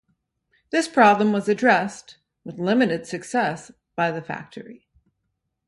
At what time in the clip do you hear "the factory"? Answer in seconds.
4.09-4.87